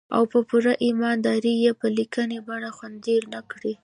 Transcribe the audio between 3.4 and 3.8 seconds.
کړي.